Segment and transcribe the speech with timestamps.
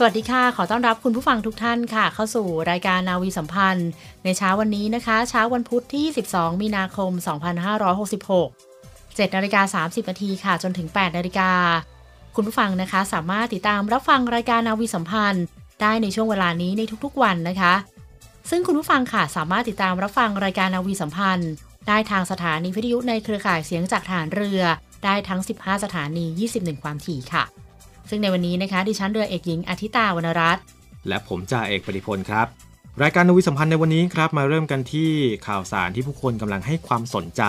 [0.00, 3.90] สวัสดีค่ะ ขอต้อนรับคุณผู้ฟังทุกท่านค่ะ เข้าสู่รายการนาวีสัมพันธ์
[4.24, 7.10] ในเช้าวันนี้นะคะ เช้าวันพุธที่ 12 มีนาคม
[8.28, 8.48] 2566
[8.86, 11.50] 7นาฬิกา30นาทีค่ะ จนถึง 8นาฬิกา
[12.34, 15.44] คุณผู้ฟังนะคะ สามารถติดตามรับฟังรายการนาวีสัมพันธ์
[15.82, 17.74] ได้ในช่วงเวลานี้ในทุกๆวันนะคะ
[18.50, 21.50] ซึ่งคุณผู้ฟังค่ะสามารถติดตามรับฟังรายการนาวีสัมพันธ์
[21.88, 24.60] ได้ทางสถานีวิทยุในเครือข่ายเสียงจากฐานเรือ
[25.04, 26.24] ได้ทั้ง 15 สถานี
[26.54, 27.44] 21 ความถี่ค่ะ
[28.10, 30.62] ซึ่งในวันนี้นะคะดิฉันเรือเอกหญิงอาทิตาวรรณรัตน์
[31.08, 32.46] และผมจ่าเอกปฏิพลครับ
[33.02, 35.10] รายการนวิสัมพันธ์ในวันนี้ครับมาเริ่มกันที่
[35.46, 37.42] ข่าวสารที่ผู้คนกำลังให้ความสนใจ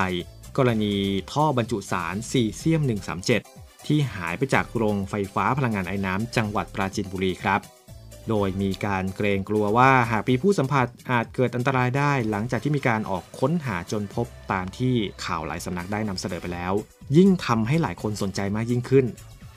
[0.58, 0.96] กรณี
[1.32, 2.82] ท่อบรรจุสารซีเซียม
[3.36, 7.62] 137 ที่หายไปจากโรงไฟฟ้าพลังงานไอ้น้ำจังหวัดปราจีนบุรีครับ
[8.30, 14.94] โดยมีการเกรงกลัวว่าหากมีผู้สัมผัสอาจเกิดอันตรายได้ หลังจากที่มีการออกค้นหาจนพบตามที่
[15.26, 16.74] ข่าวหลายสำนักได้นำเสนอไปแล้ว
[17.18, 19.06] ยิ่งทำให้หลายคนสนใจมากยิ่งขึ้น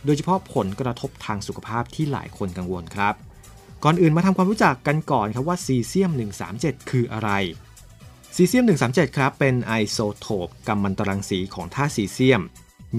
[0.04, 3.14] โดยเฉพาะผลกระทบทางสุขภาพที่หลายคนกังวลครับ
[3.84, 6.10] ก่อนอื่นมาทำความรู้จักกันก่อนครับว่าซีเซียม
[6.50, 7.30] 137 คืออะไร
[8.34, 12.42] ซีเซียม 137 ครับ เป็นไอโซโทปกัมมันตรังสีของธาตุซีเซียม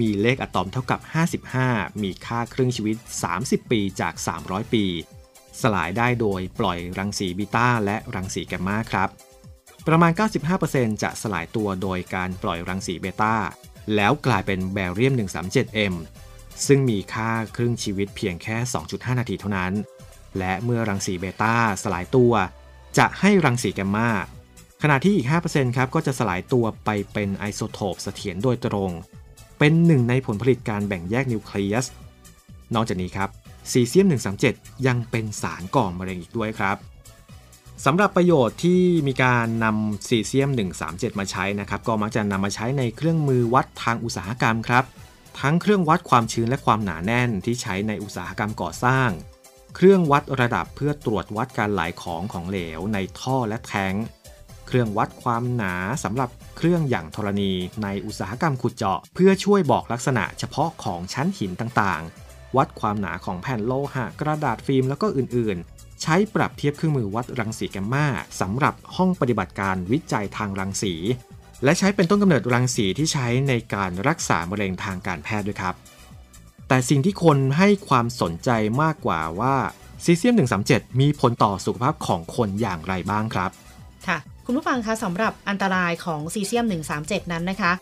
[0.00, 1.00] มีเลขอะตอมเท่ากับ
[1.50, 2.96] 55 มีค่าครึ่งชีวิต
[3.34, 4.14] 30 ปีจาก
[4.44, 4.84] 300 ปี
[5.62, 9.08] สลายได้โดยปล่อยรังสีบีต้าและรังสีแกมมาครับ
[9.86, 10.12] ประมาณ
[10.56, 13.36] 95%จะสลายตัวโดยการปล่อยรังสีเบต้า
[13.94, 15.94] แล้วกลายเป็นแบเรียม 137M
[16.66, 18.56] ซึ่งมีค่าครึ่งชีวิตเพียงแค่
[18.88, 19.72] 2.5 นาทีเท่านั้น
[20.38, 22.32] และเมื่อรังสีเบต้าสลายตัว
[22.98, 24.10] จะให้รังสีแกมมา
[24.82, 28.90] ขณะที่อีก 5%ครับก็จะสลายตัวไปเป็นไอโซโทปเสถียรโดยตรง
[29.58, 31.86] เป็นหนึ่งในผลผลิตการแบ่งแยกนิวเคลียส
[32.74, 33.28] นอกจากนี้ครับ
[33.70, 34.06] ซีเซียม
[34.46, 36.76] 137 ยังเป็นสารก่อมะเร็งอีกด้วยครับ
[37.84, 40.50] สำหรับประโยชน์ที่มีการนำซีเซียม
[40.84, 44.84] 137 มาใช้นะครับ ก็มักจะนำมาใช้ในเครื่องมือวัดทางอุตสาหกรรมครับ
[45.40, 49.08] ทั้งเครื่องวัดความชื้นและความหนาแน่นที่ใช้ในอุตสาหกรรมก่อสร้าง
[49.76, 53.94] เครื่องวัดระดับเพื่อตรวจวัดการไหลของของเหลวในท่อและแทง
[54.66, 55.74] เครื่องวัดความหนา
[56.04, 57.52] สำหรับเครื่องอย่างธรณี
[57.82, 68.06] ในอุตสาหกรรมขุดเจาะ เพื่อช่วยบอกลักษณะเฉพาะของชั้นหินต่างๆ วัดความหนาของแผ่นโลหะกระดาษฟิล์มแล้วก็อื่นๆ ใช้ปรับเทียบเครื่องมือวัดรังสีแกมมา
[68.40, 70.94] สำหรับห้องปฏิบัติการวิจัยทางรังสี
[71.64, 75.74] และใช้เป็นต้นกำเนิดรังสีที่ใช้ในการรักษามะเร็งทางการแพทย์ด้วยครับ
[76.68, 78.50] แต่สิ่งที่คนให้ความสนใจ
[78.82, 79.54] มากกว่าว่า
[80.04, 80.34] ซีเซียม
[80.66, 83.50] 137 มีผลต่อสุขภาพของคนอย่างไรบ้างครับ
[84.06, 86.64] ค่ะ คุณผู้ฟังคะสำหรับอันตรายของซีเซียม
[86.98, 87.72] 137 นั้นนะคะ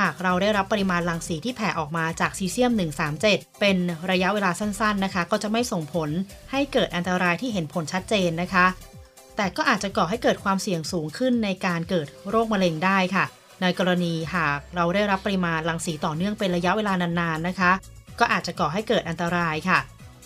[0.00, 2.72] หากเราได้รับปริมาณรังสีที่แผ่ออกมาจากซีเซียม
[3.16, 3.76] 137 เป็น
[4.10, 6.10] ระยะเวลาสั้นๆนะคะ ก็จะไม่ส่งผล
[6.50, 8.66] ให้เกิดอันตรายที่เห็นผลชัดเจนนะคะ
[9.36, 13.24] แต่ก็อาจจะก่อให้เกิดความเสี่ยงสูงขึ้นในการเกิดโรคมะเร็งได้ค่ะ
[13.62, 17.72] ในกรณีหากเราได้รับปริมาณรังสีต่อเนื่องเป็นระยะเวลานานๆนะคะ
[18.20, 19.78] ก็อาจจะก่อให้เกิดอันตรายค่ะ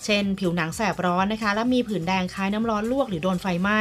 [0.05, 3.81] เช่น ผิวหนังแสบร้อนนะคะ และมีผื่นแดงคล้ายน้ำร้อนลวกหรือโดนไฟไหม้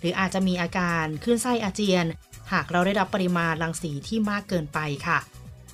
[0.00, 2.06] หรืออาจจะมีอาการคลื่นไส้อาเจียน
[2.52, 5.18] หากเราได้รับปริมาณรังสีที่มากเกินไปค่ะ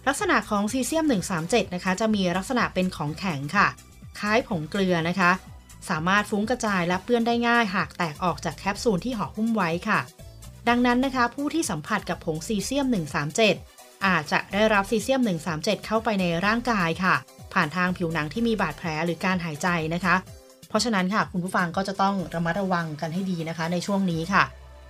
[0.07, 1.05] ลักษณะของซีเซียม
[1.41, 3.67] 137 นะคะ จะมีลักษณะเป็นของแข็งค่ะ
[4.19, 5.31] คล้ายผงเกลือนะคะ
[5.91, 10.01] สามารถฟุ้งกระจายและเปื้อนได้ง่าย หากแตกออกจากแคปซูลที่ห่อหุ้มไว้ค่ะ
[10.69, 12.87] ดังนั้นนะคะ ผู้ที่สัมผัสกับผงซีเซียม
[13.47, 15.21] 137 อาจจะได้รับซีเซียม
[15.55, 17.15] 137 เข้าไปในร่างกายค่ะ
[17.53, 20.15] ผ่านทางผิวหนังที่มีบาดแผลหรือการหายใจนะคะ
[20.69, 24.45] เพราะฉะนั้นค่ะ คุณผู้ฟังก็จะต้องระมัดระวังกันให้ดีนะคะ ในช่วงนี้ค่ะ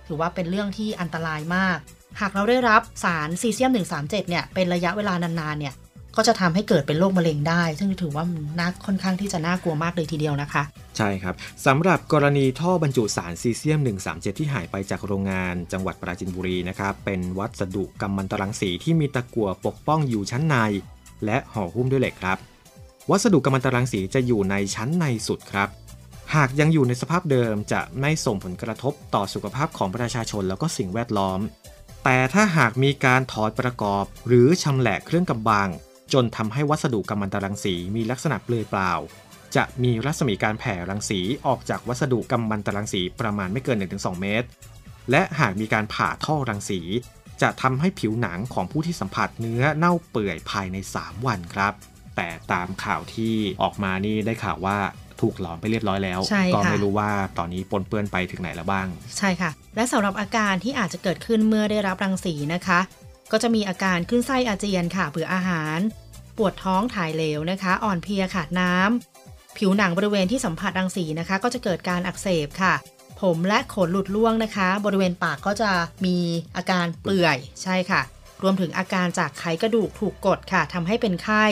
[0.07, 1.77] ถือว่าเป็นเรื่องที่อันตรายมาก
[2.19, 5.73] หากเราได้รับสารซีเซียม 137 เนี่ยเป็นระยะเวลานานๆเนี่ย
[6.21, 10.63] ก็จะทำให้เกิดเป็นโรคมะเร็งได้ ซึ่งถือว่ามันน่าค่อนข้างที่จะน่ากลัวมากเลยทีเดียวนะคะ
[10.97, 11.35] ใช่ครับ
[11.65, 13.79] สำหรับกรณีท่อบรรจุสารซีเซียม
[14.09, 20.55] 137 ที่หายไปจากโรงงานจังหวัดปราจีนบุรีนะครับเป็นวัสดุกัมมันตรังสีที่มีตะกั่วปกป้องอยู่ชั้นใน
[21.25, 22.37] และห่อหุ้มด้วยเหล็กครับ
[23.09, 25.69] วัสดุกัมมันตรังสีจะอยู่ในชั้นในสุดครับ
[26.35, 31.39] หากยังอยู่ในสภาพเดิมจะไม่ส่งผลกระทบต่อสุขภาพของประชาชนแล้วก็สิ่งแวดล้อม
[32.03, 35.69] แต่ถ้าหากมีการถอดประกอบหรือชำแหละเครื่องกำบัง
[36.13, 38.93] จนทำให้วัสดุกัมมันตรังสีมีลักษณะเปลือยเปล่า
[39.55, 44.47] จะมีรัศมีการแผ่รังสีออกจากวัสดุกัมมันตรังสีประมาณไม่เกิน 1-2 เมตร
[45.11, 46.79] และหากมีการผ่าท่อรังสี
[47.41, 51.73] จะทำให้ผิวหนังของผู้ที่สัมผัสเนื้อเน่าเปื่อยภายใน 3 วันครับ
[52.15, 54.77] แต่ตามข่าวที่ออกมานี่ได้ข่าวว่า
[55.21, 62.79] ถูกหลอมไปเรียบร้อยแล้วใช่ค่ะก็ไม่รู้ว่าตอนนี้ปนเปื้อนไปถึงไหนแล้วบ้าง ใช่ค่ะ และสำหรับอาการที่อาจจะเกิดขึ้นเมื่อได้รับรังสีนะคะ
[63.31, 65.79] ก็จะมีอาการขึ้นไส้อาเจียนค่ะเบื่ออาหาร
[66.37, 72.73] ปวดท้องถ่ายเหลวนะคะ อ่อนเพลียขาดน้ำผิวหนังบริเวณที่สัมผัสรังสีนะคะ ก็จะเกิดการอักเสบค่ะ
[73.21, 75.71] ผมและขนหลุดร่วงนะคะ บริเวณปากก็จะ
[76.05, 76.17] มี
[76.57, 78.01] อาการเปื่อยใช่ค่ะ
[78.43, 81.45] รวมถึงอาการจากไขกระดูกถูกกดค่ะทำให้เป็นไข้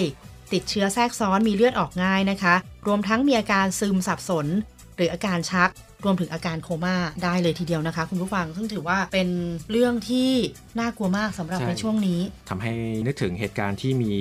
[0.54, 2.56] ติดเชื้อแทรกซ้อนมีเลือดออกง่ายนะคะ
[2.88, 4.48] รวมทั้งมีอาการซึมสับสน
[4.96, 5.70] หรืออาการชัก
[6.06, 9.30] รวมถึงอาการโคม่าได้เลยทีเดียวนะคะ คุณผู้ฟังซึ่งถือว่าเป็น
[9.72, 10.32] เรื่องที่
[10.80, 12.74] น่ากลัวมากสำหรับใช่ในช่วงนี้ทำให้
[13.06, 14.14] นึกถึงเหตุการณ์ที่มี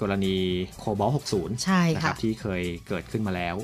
[0.00, 0.36] กรณี
[0.78, 3.56] โคบอล60 ใช่นะคค่ะรับที่เคยเกิดขึ้นมาแล้ว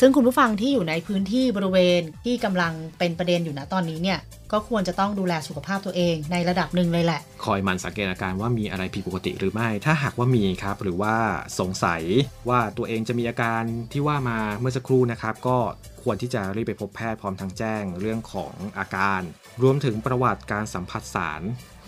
[0.00, 4.18] ซึ่งคุณผู้ฟังที่อยู่ในพื้นที่บริเวณที่กำลังเป็นประเด็นอยู่นะตอนนี้เนี่ย
[4.52, 11.14] ก็ควรจะต้องดูแลสุขภาพตัวเองในระดับหนึ่งเลยแหละ คอยหมันสังเกตอาการว่ามีอะไรผิดปกติหรือไม่ ถ้าหากว่ามีครับ หรือว่า
[11.60, 12.02] สงสัย
[12.48, 13.62] ว่าตัวเองจะมีอาการ
[13.92, 15.58] ที่ว่ามาเมื่อสักครู่นะครับ ก็
[16.02, 19.20] ควรที่จะรีบไปพบแพทย์พร้อมทั้งแจ้งเรื่องของอาการ
[19.62, 21.42] รวมถึงประวัติการสัมผัสสาร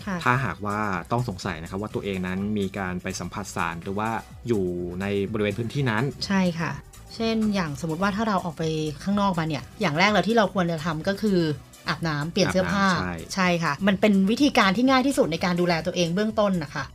[0.05, 0.79] ค่ะถ้าหากว่า
[1.11, 4.09] ต้องสงสัยนะครับว่าตัวเองนั้นมีการไปสัมผัสสารหรือว่า
[4.47, 4.65] อยู่
[5.01, 6.71] ในบริเวณพื้นที่นั้น ใช่ค่ะ
[7.15, 8.63] เช่น อย่างสมมติว่าถ้าเราออกไป
[9.03, 11.39] ข้างนอกมาเนี่ย อย่างแรกเลยที่เราควรจะทำก็คือ
[11.87, 16.85] อาบน้ำเปลี่ยนเสื้อผ้าอาบน้ำใช่ใช่ค่ะ มันเป็นวิธีการที่ง่ายที่สุดในการดูแลตัวเองเบื้องต้นนะคะ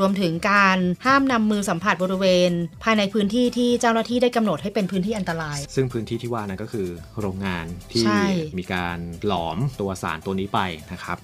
[0.00, 2.50] รวมถึงการห้ามนำมือสัมผัสบริเวณ
[2.84, 6.88] ภายในพื้นที่ที่เจ้าหน้าที่ได้กำหนดให้เป็นพื้นที่อันตราย ซึ่งพื้นที่ที่ว่านั้นก็คือ
[7.20, 8.22] โรงงานที่ใช่
[8.58, 10.60] มีการหลอมตัวสารตัวนี้ไป
[10.92, 11.18] นะครับ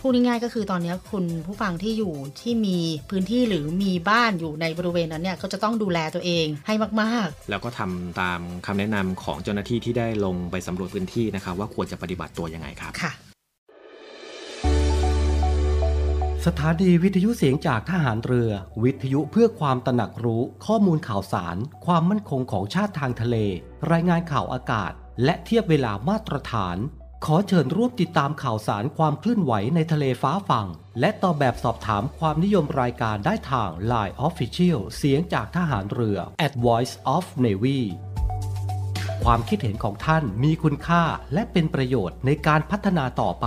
[0.00, 2.78] พูดง่ายๆก็คือตอนนี้คุณผู้ฟังที่อยู่ที่มี
[3.10, 13.12] พื้นที่หรือมีบ้านอยู่ในบริเวณนั้นเนี่ยก็จะต้องดูแลตัวเองให้มากแล้วก็ทำตามคำแนะนำของเจ้าหน้าที่ที่ได้ลงไปสำรวจพื้นที่นะครับว่าควรจะปฏิบัติตัวยังไงครับๆค่ะ
[16.46, 18.50] สถานีวิทยุเสียงจากทหารเรือ
[18.84, 21.56] วิทยุเพื่อความตระหนักรู้ข้อมูลข่าวสาร
[21.86, 23.36] ความมั่นคงของชาติทางทะเล
[23.92, 24.92] รายงานข่าวอากาศ
[25.24, 26.76] และเทียบเวลามาตรฐาน
[27.26, 30.68] ขอเชิญร่วมติดตามข่าวสารความเคลื่อนไหวในทะเลฟ้าฝั่ง
[31.00, 37.80] และตอบแบบสอบถามความนิยมรายการได้ทาง Line Official เสียงจากทหารเรือ at Voice of Navy
[39.24, 41.02] ความคิดเห็นของท่านมีคุณค่า
[41.34, 43.46] และเป็นประโยชน์ในการพัฒนาต่อไป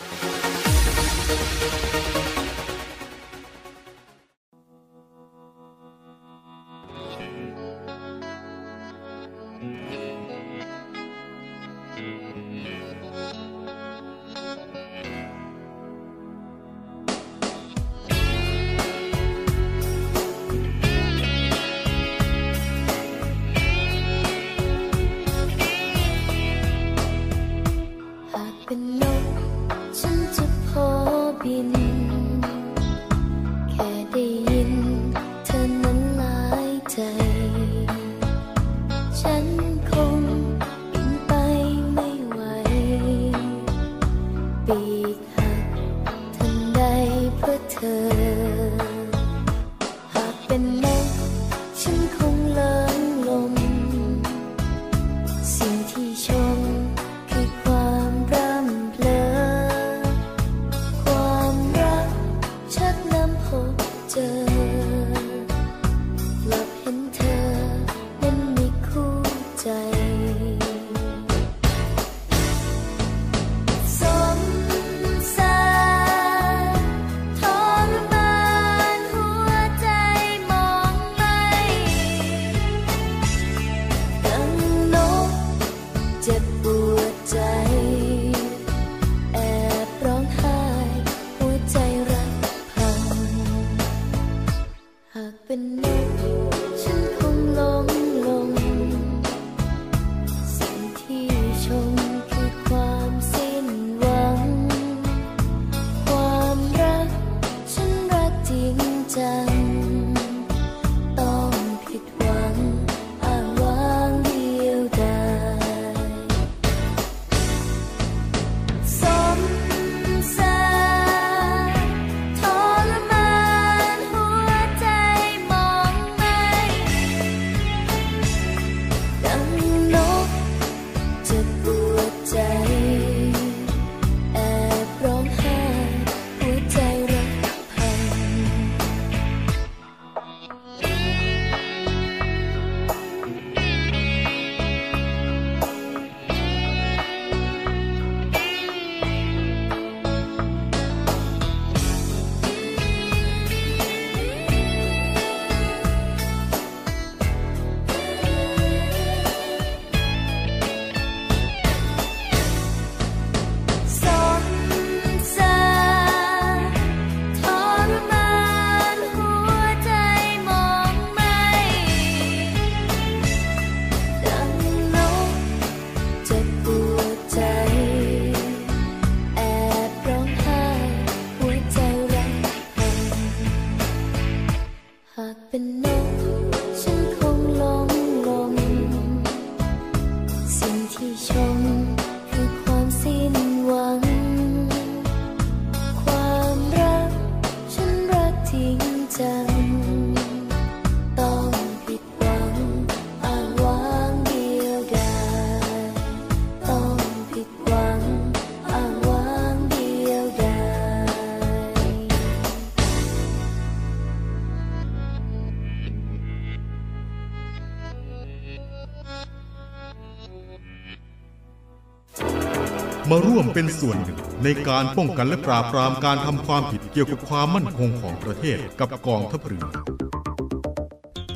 [223.11, 229.65] มาร่วมเป็นส่วนหนึ่ง ในการป้องกันและปราบปรามการทำความผิดเกี่ยวกับความมั่นคงของประเทศกับกองทัพเรือ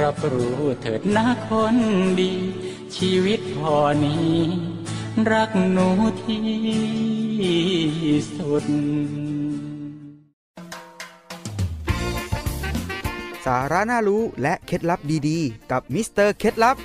[0.00, 1.76] รับรู้เถิดนะคน
[2.20, 2.32] ดี
[2.96, 4.36] ชีวิตพอนี้
[5.30, 5.88] รักหนู
[6.22, 6.44] ที่
[8.36, 8.64] สุด
[13.46, 16.76] สาระน่ารู้และเคล็ดลับดีๆ กับมิสเตอร์เคล็ดลับ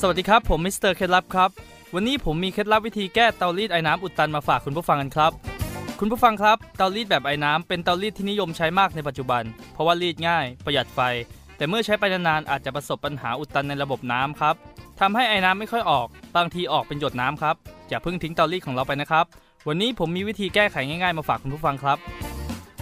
[0.00, 1.50] สวัสดีครับ ผมมิสเตอร์เคล็ดลับครับ
[1.94, 5.53] วันนี้ผมมีเคล็ดลับวิธีแก้เตารีดไอน้ำอุดตันมาฝากคุณผู้ฟังกันครับ
[6.00, 11.00] คุณผู้ฟังครับเตารีดแบบไอ้น้ำเป็นเตารีดที่นิยมใช้มากในปัจจุบัน เพราะว่ารีดง่าย ประหยัดไฟ
[11.56, 14.54] แต่เมื่อใช้ไปนานๆอาจจะประสบปัญหาอุดตันในระบบน้ำครับ
[15.00, 17.56] ทำให้ไอ้น้ำไม่ค่อยออก บางทีออกเป็นหยดน้ำครับ
[17.88, 19.24] อย่าเพิ่งทิ้งเตารีดของเราไปนะครับ
[19.68, 21.98] วันนี้ผมมีวิธีแก้ไขง่ายๆมาฝากคุณผู้ฟังครับ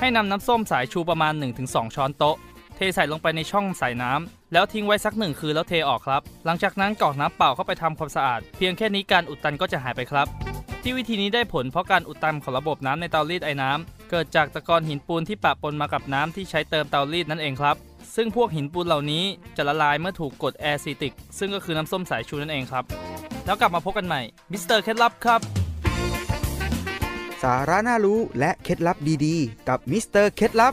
[0.00, 1.32] ให้นำน้ำส้มสายชูประมาณ
[1.64, 2.36] 1-2 ช้อนโต๊ะ
[2.76, 10.26] เทใส่ลงไปในช่องใส่น้ำแล้วทิ้งไว้สักหนึ่งคืนแล้วเทออกครับ หลังจากนั้นกรอกน้ำเปล่าเข้าไปทำความสะอาด เพียงแค่นี้การอุดตันก็จะหายไปครับ
[10.84, 17.76] ที่วิธีนี้ได้ผลเพราะการอุดตันของระบบน้ำในเตารีดไอน้ำเกิดจากตะกอนหินปูนที่ปะปนมากับน้ำที่ใช้เติมเตารีดนั่นเองครับ
[18.16, 19.24] ซึ่งพวกหินปูนเหล่านี้
[19.56, 22.84] จะละลายเมื่อถูกกรดแอซิติก ซึ่งก็คือน้ำส้มสายชูนั่นเองครับ
[23.46, 24.20] แล้วกลับมาพบกันใหม่
[24.52, 25.40] มิสเตอร์เคล็ดลับครับ
[27.42, 28.96] สาระน่ารู้และเคล็ดลับ
[29.26, 30.72] ดีๆ กับมิสเตอร์เคล็ดลับ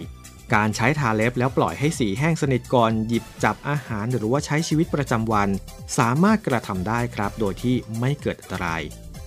[0.53, 5.49] การใช้ทาเล็บแล้วปล่อยให้สีแห้งสนิทก่อนหยิบจับอาหารหรือว่าใช้ชีวิตประจำวัน
[5.97, 8.81] สามารถกระทำได้ครับ โดยที่ไม่เกิดอันตราย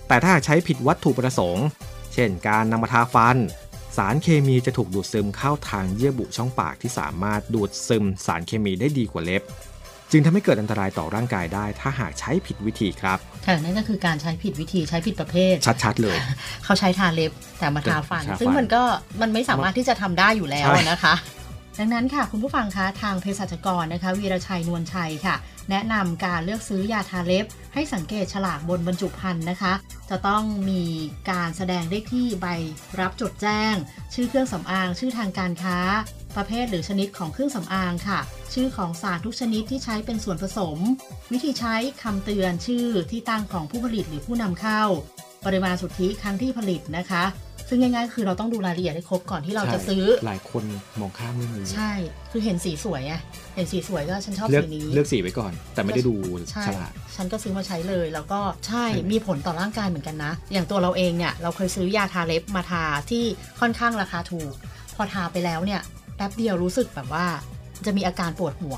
[0.07, 1.65] แต่ถ้าใช้ผิดวัตถุประสงค์
[2.13, 3.37] เช่น การนำมาทาฟัน
[3.97, 9.43] สารเคมีจะถูกดูดซึมเข้าทางเยื่อบุช่องปากที่สามารถดูดซึมสารเคมีได้ดีกว่าเล็บ
[10.11, 16.17] จึงทำให้เกิดอันตรายต่อร่างกายได้ ถ้าหากใช้ผิดวิธีครับค่ะนั่นก็คือการใช้ผิดวิธีใช้ผิดประเภท ชัดๆเลย
[16.63, 18.83] เขาใช้ทาเล็บแต่มาทาฟันทาฟันซึ่งมันก็
[19.21, 21.15] มันไม่สามารถที่จะทำได้อยู่แล้วใช่นะคะ
[21.79, 25.35] ดังนั้นค่ะ คุณผู้ฟังคะทางเภสัชกรนะคะ วีรชัยนวลชัยค่ะ
[25.69, 29.73] แนะนำการเลือกซื้อยาทาเล็บ ให้สังเกตฉลากบนบรรจุภัณฑ์นะคะ
[30.09, 30.83] จะต้องมี
[31.31, 32.47] การแสดงเลขที่ใบ
[32.99, 33.73] รับจดแจ้ง
[34.13, 35.77] ชื่อเครื่องสำอาง ชื่อทางการค้า
[36.37, 38.19] ประเภทหรือชนิดของเครื่องสำอางค่ะ
[38.53, 40.77] ชื่อของสารทุกชนิดที่ใช้เป็นส่วนผสม
[41.31, 44.83] วิธีใช้คำเตือนชื่อที่ตั้งของผู้ผลิตหรือผู้นำเข้า
[45.45, 47.23] ปริมาณสุทธิครั้งที่ผลิตนะคะ
[47.69, 50.63] ซึ่งง่ายๆคือเราต้องดูรายละเอียดให้ครบก่อนที่เราจะซื้อ หลายคน
[50.99, 51.91] มองข้ามเรื่องนี้ใช่
[52.31, 53.13] คือเห็นสีสวยไง
[53.55, 56.15] เห็นสีสวยก็ฉันชอบเลือกสีนี้เลือกสีไว้ก่อน แต่ไม่ได้ดู
[56.51, 63.23] ใช่ฉลากฉันก็ซื้อมาใช้เลย แล้วก็ใช่ใช่มีผลต่อร่างกายเหมือนกันนะ อย่างตัวเราเองเนี่ยเราเคยซื้อยาทาเล็บมาทาที่
[63.59, 64.53] ค่อนข้างราคาถูก
[64.95, 65.81] พอทาไปแล้วเนี่ย
[66.17, 67.25] แป๊บเดียวรู้สึกแบบว่า
[67.85, 68.77] จะมีอาการปวดหัว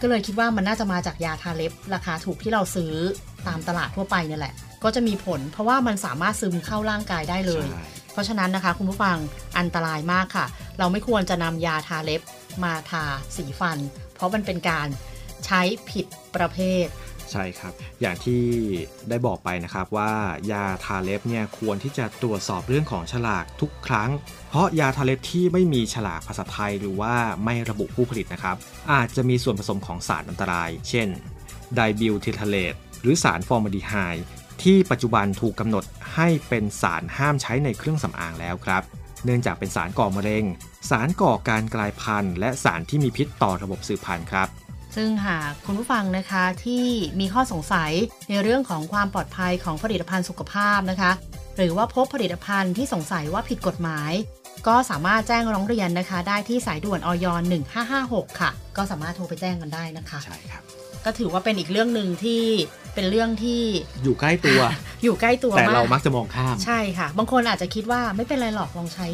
[0.00, 2.92] ก็เลยคิดว่ามันน่าจะมาจากยาทาเล็บ ราคาถูกที่เราซื้อ
[3.46, 9.16] ตามตลาดทั่วไปเนี่ยแหละ ก็จะมีผล เพราะว่ามันสามารถซึมเข้าร่างกายได้เลยใช่เพราะฉะนั้นนะคะ คุณผู้ฟัง
[9.58, 10.46] อันตรายมากค่ะ
[10.78, 12.22] เราไม่ควรจะนำยาทาเล็บ
[12.64, 13.04] มาทา
[13.36, 13.78] สีฟัน
[14.14, 14.88] เพราะมันเป็นการ
[15.46, 15.60] ใช้
[15.90, 16.86] ผิดประเภท
[17.32, 18.42] ใช่ครับ อย่างที่
[19.08, 20.12] ได้บอกไปนะครับว่า
[20.52, 24.10] ยาทาเล็บเนี่ยควรที่จะตรวจสอบเรื่องของฉลากทุกครั้ง
[24.50, 28.56] เพราะยาทาเล็บที่ไม่มีฉลากภาษาไทยหรือว่าไม่ระบุผู้ผลิตนะครับ
[28.92, 31.08] อาจจะมีส่วนผสมของสารอันตราย เช่น
[31.74, 33.94] ไดบิวทิทาเลตรือสารฟอร์มาดีไฮ
[34.62, 35.84] ที่ปัจจุบันถูกกำหนด
[36.14, 38.82] ให้เป็นสารห้ามใช้ในเครื่องสำอางแล้วครับ
[39.24, 40.44] เนื่องจากเป็นสารก่อมะเร็ง
[40.90, 44.48] สารก่อการกลายพันธุ์ และสารที่มีพิษต่อระบบสืบพันธุ์ครับ
[44.96, 46.84] ซึ่งหากคุณผู้ฟังนะคะที่
[47.20, 47.92] มีข้อสงสัย
[48.30, 51.12] ในเรื่องของความปลอดภัยของผลิตภัณฑ์สุขภาพนะคะ
[51.56, 54.12] หรือว่าพบผลิตภัณฑ์ที่สงสัยว่าผิดกฎหมาย
[54.68, 57.26] ก็สามารถแจ้งร้องเรียนนะคะ ได้ที่สายด่วนออย
[57.82, 60.62] 1556 ค่ะ ก็สามารถโทรไปแจ้งกันได้นะคะใช่ครับ
[61.04, 62.42] ก็ถือว่าเป็นอีกเรื่องหนึ่งที่
[62.94, 63.62] เป็นเรื่องที่
[64.04, 64.60] อยู่ใกล้ตัว
[65.04, 69.08] อยู่ใกล้ตัวแต่มากเรามักจะมองข้าม ใช่ค่ะ บางคนอาจจะคิดว่าไม่เป็นไรหรอกลองใช้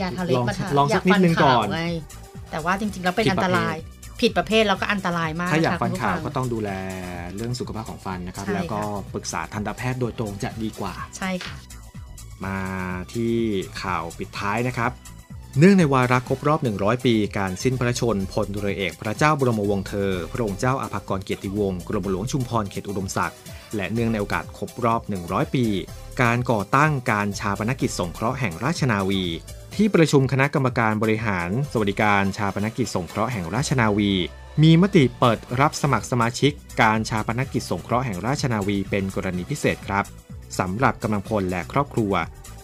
[0.00, 1.82] ยาทาเล็บลองมาทาลองสักยาฟันิดนึงก่อนขาวไง
[2.50, 3.76] แต่ว่าจริงๆแล้วเป็นผิดอันประตเภทราย
[4.22, 6.70] ผิดประเภทแล้วก็อันตรายมากถ้าอยากค่ะฟันคุณผู้ขาวฟังก็ต้องดูแล
[7.36, 11.56] เรื่องสุขภาพของฟันนะครับใช่แล้วก็ค่ะปรึกษาทันตแพทย์โดยตรงจะดีกว่า ใช่ค่ะ
[12.44, 12.58] มา
[13.12, 13.34] ที่
[13.82, 14.92] ข่าวปิดท้ายนะครับ
[15.58, 23.38] เนื่องในวาระครบรอบ 100 ปี การสิ้นพระชนม์พลเรือเอก พระเจ้าบรมวงศ์เธอ พระองค์เจ้าอาภากรเกียรติวงศ์กรมหลวงชุมพรเขตอุดมศักดิ์
[23.76, 25.66] และเนื่องในโอกาสครบรอบ 100 ปี
[26.22, 29.22] การก่อตั้งการชาปนกิจสงเคราะห์แห่งราชนาวี
[29.76, 34.12] ที่ประชุมคณะกรรมการบริหาร สวัสดิการชาปนกิจสงเคราะห์แห่งราชนาวี
[34.62, 40.04] มีมติเปิดรับสมัครสมาชิก การชาปนกิจสงเคราะห์แห่งราชนาวีเป็นกรณีพิเศษครับ
[40.58, 42.12] สำหรับกำลังพลและครอบครัว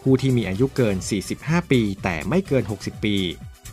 [0.02, 0.96] ผู้ที่มีอายุเกิน
[1.32, 3.16] 45 ปี แต่ไม่เกิน 60 ปี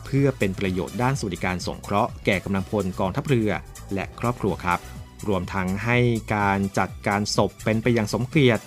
[0.05, 3.51] เพื่อเป็นประโยชน์ด้านสวัสดิการสงเคราะห์แก่กำลังพลกองทัพเรือ
[3.93, 4.79] และครอบครัวครับ
[5.27, 5.97] รวมทั้งให้
[6.35, 8.63] การจัดการศพเป็นไปอย่างสมเกียรติ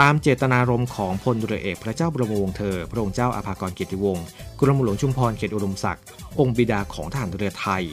[0.00, 4.24] ตามเจตนารมณ์ของพลเรือเอกพระเจ้าบรมวงศ์เธอ พระองค์เจ้าอาภากรเกียรติวงศ์
[4.60, 6.04] กรมหลวงชุมพรเขตอุดมศักดิ์
[6.40, 7.84] องค์บิดาของทหารเรือไทย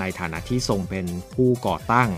[0.00, 2.08] ในฐานะที่ทรงเป็นผู้ก่อตั้ง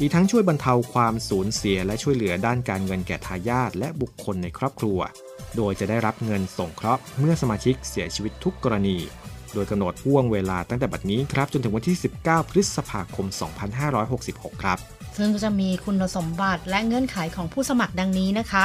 [0.00, 4.98] อีกทั้งช่วยบรรเทาความสูญเสียและช่วยเหลือด้านการเงินแก่ทายาทและบุคคลในครอบครัว
[5.56, 8.96] โดยจะได้รับเงินส่งเคราะห์เมื่อสมาชิกเสียชีวิตทุกกรณี
[9.52, 13.26] โดยกำหนดห่วงเวลาตั้งแต่บัดนี้ครับจนถึงวันที่ 19 พฤษภาคม
[13.94, 14.78] 2566 ครับ
[15.16, 18.64] ซึ่งก็จะมีคุณสมบัติและเงื่อนไขของผู้สมัครดังนี้นะคะ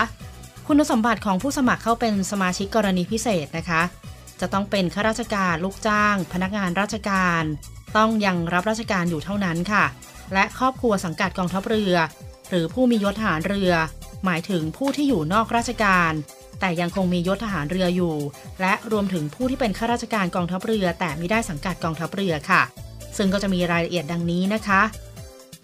[0.68, 3.82] คุณสมบัติของผู้สมัครเข้าเป็นสมาชิกกรณีพิเศษนะคะ
[4.40, 7.44] จะต้องเป็นข้าราชการลูกจ้าง พนักงานราชการ
[7.98, 9.86] ต้องยังรับราชการอยู่เท่านั้นค่ะ
[10.34, 11.94] และครอบครัวสังกัดกองทัพเรือ
[12.50, 13.72] หรือผู้มียศทหารเรือ
[14.26, 16.14] หมายถึงผู้ที่อยู่นอกราชการ
[16.60, 18.16] แต่ยังคงมียศทหารเรืออยู่
[18.62, 22.62] และรวมถึงผู้ที่เป็นข้าราชการกองทัพเรือ แต่ไม่ได้สังกัดกองทัพเรือค่ะ
[23.18, 24.82] ซึ่งก็จะมีรายละเอียดดังนี้นะคะ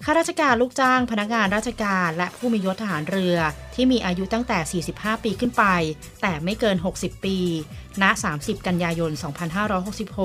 [0.05, 3.37] ข้าราชการลูกจ้าง พนักงานราชการและผู้มียศทหารเรือ
[3.75, 5.65] ที่มีอายุตั้งแต่ 45 ปีขึ้นไป
[6.21, 7.37] แต่ไม่เกิน 60 ปี
[8.01, 8.03] ณ
[8.35, 9.11] 30 กันยายน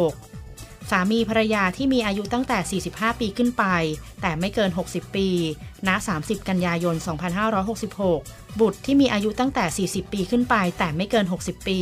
[0.08, 3.64] 2566 สามีภรรยาที่มีอายุตั้งแต่ 45 ปีขึ้นไป
[4.22, 5.28] แต่ไม่เกิน 60 ปี
[5.88, 6.96] ณ 30 กันยายน
[7.78, 11.80] 2566 บุตรที่มีอายุตั้งแต่ 40 ปีขึ้นไป แต่ไม่เกิน 60 ปี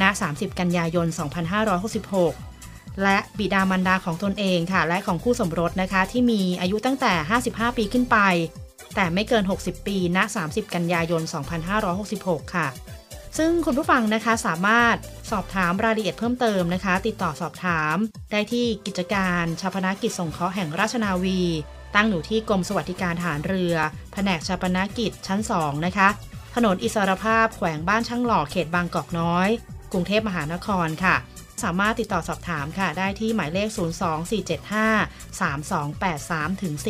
[0.00, 2.53] ณ 30 กันยายน 2566
[3.02, 7.12] และบิดามารดาของตนเองค่ะ และของคู่สมรสนะคะ ที่มีอายุตั้งแต่
[7.46, 8.18] 55 ปีขึ้นไป
[8.94, 11.22] แต่ไม่เกิน 60 ปีณ 30 กันยายน
[11.88, 12.68] 2566 ค่ะ
[13.38, 14.96] ซึ่งคุณผู้ฟังนะคะสามารถ
[15.30, 17.96] สอบถามรายละเอียดเพิ่มเติมนะคะ ติดต่อสอบถาม
[18.32, 21.40] ได้ที่กิจการชาปนกิจสงเคราะห์แห่งราชนาวี
[21.94, 23.74] ตั้งอยู่ที่กรมสวัสดิการทหารเรือ
[24.12, 26.08] แผนกชาปนกิจชั้น 2 นะคะ
[26.54, 29.48] ถนนอิสรภาพแขวงบ้านช่างหล่อเขตบางกอกน้อย
[29.92, 31.14] กรุงเทพมหานครค่ะ
[31.64, 33.68] สามารถติดต่อสอบถามค่ะ ได้ที่หมายเลข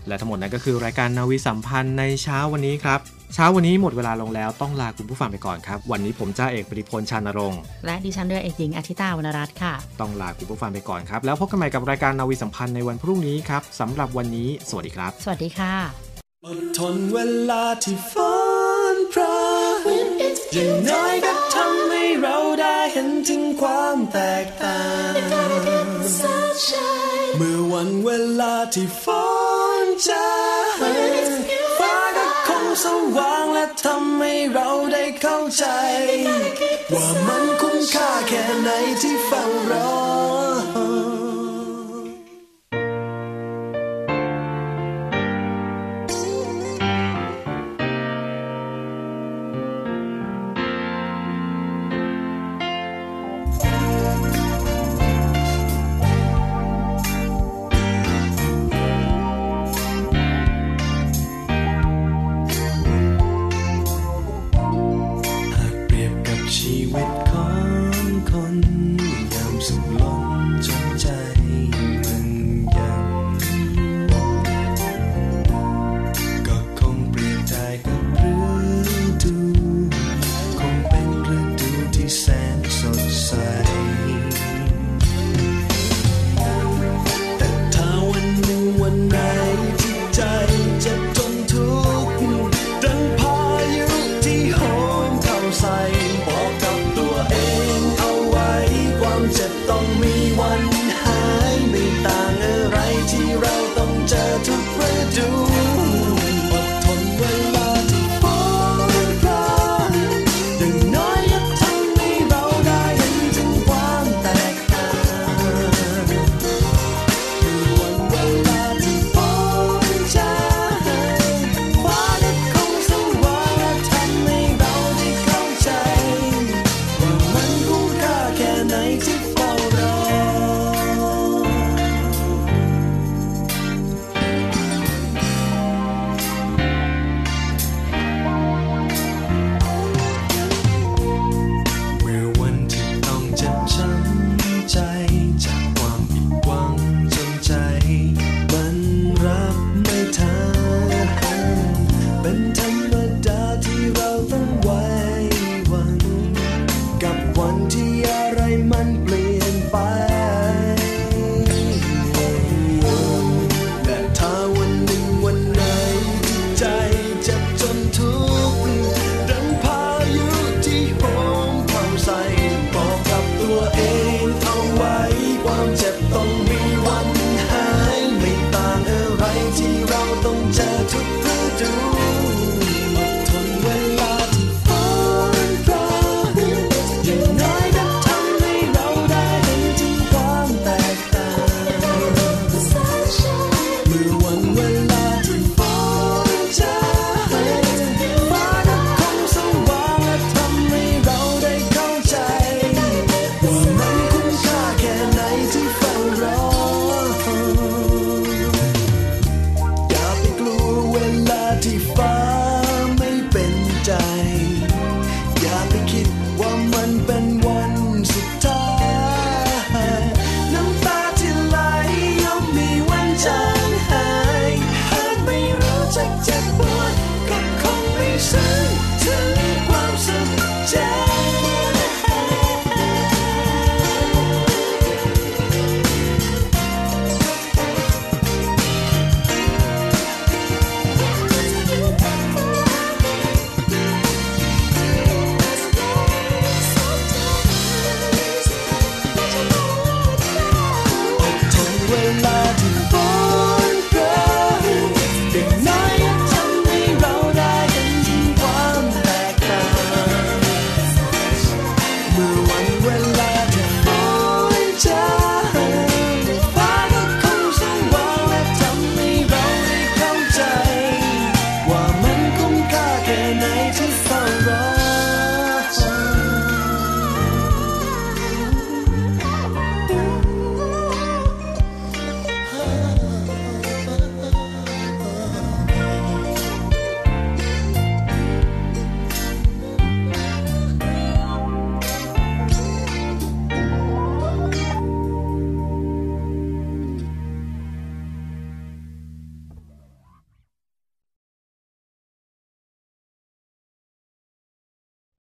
[0.08, 3.00] และทั้งหมดนั้นก็คือรายการนาวีสัมพันธ์ในเช้าวันนี้ครับ
[3.34, 15.74] เช้าวันนี้หมดเวลาลงแล้วต้องลาคุณผู้ฟังไปก่อนครับ วันนี้ผมจ้าเอกปริพลชานรงค์และดิฉันเรือเอกหญิงอาทิตาวรรณรัตน์ค่ะ ต้องลาคุณผู้ฟังไปก่อนครับ แล้วพบกันใหม่กับรายการนาวีสัมพันธ์ในวันพรุ่งนี้ครับสำหรับวันนี้ สวัสดีครับ สวัสดีค่ะ
[16.46, 17.16] อดทนเว
[17.50, 18.14] ลาที่ฝ
[18.94, 19.38] นพรา
[19.76, 20.08] ง
[20.52, 21.43] อย่างน้อยก็
[22.96, 24.80] เห็นถึงความแตกต่า
[25.11, 25.12] ง
[27.37, 28.09] เมื่อวันเว
[28.40, 29.04] ลาที่ฝ
[29.85, 30.28] นจะ
[31.78, 35.64] ฟ้าก็คงสว่างและทำให้เราได้เข้าใจ
[36.92, 38.70] ว่ามันคุ้มค่าแค่ไหน
[39.02, 40.04] ที่เฝ้ารอ